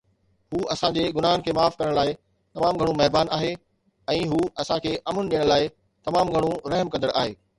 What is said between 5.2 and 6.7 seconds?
ڏيڻ لاء تمام گهڻو